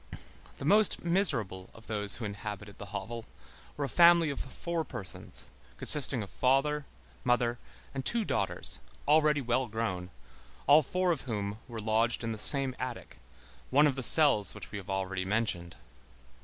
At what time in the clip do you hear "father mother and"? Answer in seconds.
6.31-8.03